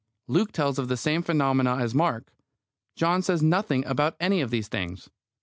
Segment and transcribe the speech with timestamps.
[0.27, 2.33] Luke tells of the same phenomena as Mark;
[2.95, 5.11] John says nothing about any of these things.